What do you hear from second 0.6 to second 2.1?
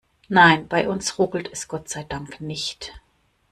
bei uns ruckelt es Gott sei